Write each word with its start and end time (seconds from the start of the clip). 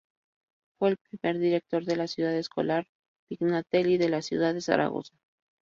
Fue 0.79 0.89
el 0.89 0.97
primer 0.97 1.37
director 1.39 1.85
de 1.85 1.95
la 1.95 2.07
Ciudad 2.07 2.33
Escolar 2.35 2.87
Pignatelli 3.29 3.99
de 3.99 4.09
la 4.09 4.23
ciudad 4.23 4.55
de 4.55 4.61
Zaragoza. 4.61 5.13